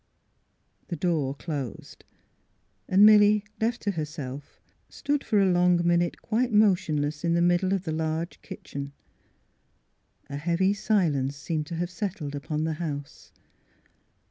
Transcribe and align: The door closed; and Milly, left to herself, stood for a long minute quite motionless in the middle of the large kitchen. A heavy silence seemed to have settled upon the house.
The 0.87 0.95
door 0.95 1.35
closed; 1.35 2.05
and 2.89 3.05
Milly, 3.05 3.45
left 3.59 3.83
to 3.83 3.91
herself, 3.91 4.59
stood 4.89 5.23
for 5.23 5.39
a 5.39 5.45
long 5.51 5.79
minute 5.85 6.23
quite 6.23 6.51
motionless 6.51 7.23
in 7.23 7.35
the 7.35 7.39
middle 7.43 7.71
of 7.71 7.83
the 7.83 7.91
large 7.91 8.41
kitchen. 8.41 8.93
A 10.27 10.37
heavy 10.37 10.73
silence 10.73 11.35
seemed 11.35 11.67
to 11.67 11.75
have 11.75 11.91
settled 11.91 12.33
upon 12.33 12.63
the 12.63 12.73
house. 12.81 13.31